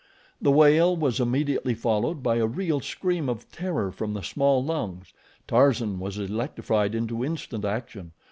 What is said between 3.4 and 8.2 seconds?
terror from the small lungs. Tarzan was electrified into instant action.